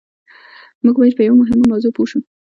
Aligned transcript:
موږ 0.83 0.95
بايد 0.99 1.13
په 1.17 1.23
يوه 1.27 1.39
مهمه 1.41 1.65
موضوع 1.71 1.91
پوه 1.95 2.07
شو. 2.09 2.19